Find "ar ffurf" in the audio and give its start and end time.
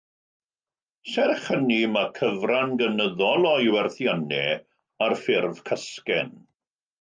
5.09-5.61